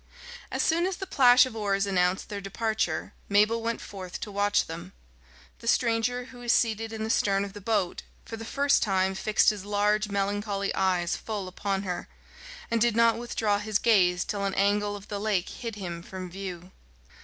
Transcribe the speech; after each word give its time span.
As 0.51 0.63
soon 0.63 0.87
as 0.87 0.97
the 0.97 1.05
plash 1.05 1.45
of 1.45 1.55
oars 1.55 1.85
announced 1.85 2.27
their 2.29 2.41
departure, 2.41 3.13
Mabel 3.29 3.61
went 3.61 3.79
forth 3.81 4.19
to 4.21 4.31
watch 4.31 4.65
them. 4.65 4.93
The 5.59 5.67
stranger, 5.67 6.23
who 6.23 6.39
was 6.39 6.51
seated 6.51 6.91
in 6.91 7.03
the 7.03 7.09
stern 7.11 7.45
of 7.45 7.53
the 7.53 7.61
boat, 7.61 8.01
for 8.25 8.35
the 8.35 8.43
first 8.43 8.81
time 8.81 9.13
fixed 9.13 9.51
his 9.51 9.63
large 9.63 10.09
melancholy 10.09 10.73
eyes 10.73 11.15
full 11.15 11.47
upon 11.47 11.83
her, 11.83 12.07
and 12.71 12.81
did 12.81 12.95
not 12.95 13.19
withdraw 13.19 13.59
his 13.59 13.77
gaze 13.77 14.23
till 14.25 14.43
an 14.43 14.55
angle 14.55 14.95
of 14.95 15.07
the 15.07 15.19
lake 15.19 15.49
hid 15.49 15.75
him 15.75 16.01
from 16.01 16.31
view. 16.31 16.71